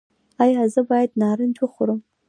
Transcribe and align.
ایا 0.43 0.61
زه 0.73 0.81
باید 0.89 1.11
نارنج 1.21 1.55
وخورم؟ 1.63 1.99